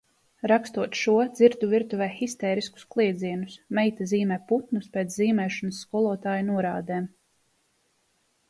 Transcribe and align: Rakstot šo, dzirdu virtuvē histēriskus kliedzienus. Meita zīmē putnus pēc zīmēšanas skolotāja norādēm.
Rakstot 0.51 0.95
šo, 0.99 1.11
dzirdu 1.33 1.67
virtuvē 1.73 2.07
histēriskus 2.13 2.87
kliedzienus. 2.95 3.57
Meita 3.81 4.07
zīmē 4.13 4.39
putnus 4.53 4.89
pēc 4.97 5.15
zīmēšanas 5.21 5.83
skolotāja 5.87 6.47
norādēm. 6.53 7.11